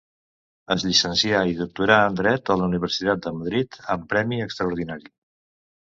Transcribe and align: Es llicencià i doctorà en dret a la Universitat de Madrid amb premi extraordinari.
Es 0.75 0.85
llicencià 0.87 1.41
i 1.51 1.53
doctorà 1.59 1.99
en 2.07 2.17
dret 2.21 2.53
a 2.55 2.57
la 2.63 2.67
Universitat 2.71 3.25
de 3.29 3.37
Madrid 3.39 3.81
amb 3.97 4.13
premi 4.15 4.45
extraordinari. 4.51 5.19